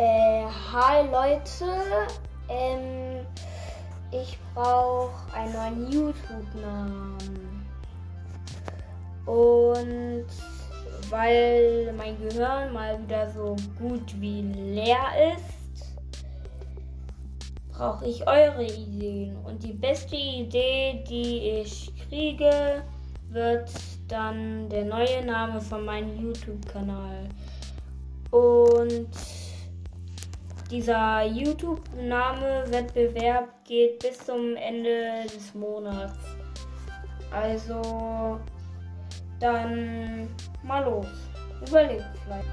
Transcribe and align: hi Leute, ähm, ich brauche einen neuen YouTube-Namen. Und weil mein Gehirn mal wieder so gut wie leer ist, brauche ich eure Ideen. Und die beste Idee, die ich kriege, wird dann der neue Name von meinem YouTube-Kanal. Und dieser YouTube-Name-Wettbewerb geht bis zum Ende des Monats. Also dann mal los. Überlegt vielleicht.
hi 0.00 1.08
Leute, 1.10 2.06
ähm, 2.48 3.26
ich 4.12 4.38
brauche 4.54 5.10
einen 5.34 5.52
neuen 5.52 5.92
YouTube-Namen. 5.92 7.66
Und 9.26 10.26
weil 11.10 11.92
mein 11.96 12.16
Gehirn 12.20 12.72
mal 12.72 13.02
wieder 13.02 13.28
so 13.30 13.56
gut 13.76 14.20
wie 14.20 14.42
leer 14.42 15.34
ist, 15.34 15.98
brauche 17.72 18.06
ich 18.06 18.24
eure 18.26 18.64
Ideen. 18.64 19.36
Und 19.44 19.64
die 19.64 19.72
beste 19.72 20.14
Idee, 20.14 21.04
die 21.08 21.60
ich 21.60 21.92
kriege, 22.08 22.84
wird 23.30 23.68
dann 24.06 24.68
der 24.68 24.84
neue 24.84 25.26
Name 25.26 25.60
von 25.60 25.84
meinem 25.84 26.16
YouTube-Kanal. 26.22 27.28
Und 28.30 29.08
dieser 30.70 31.24
YouTube-Name-Wettbewerb 31.24 33.48
geht 33.64 33.98
bis 34.00 34.18
zum 34.18 34.54
Ende 34.56 35.22
des 35.24 35.54
Monats. 35.54 36.18
Also 37.30 38.38
dann 39.40 40.28
mal 40.62 40.84
los. 40.84 41.06
Überlegt 41.66 42.04
vielleicht. 42.24 42.44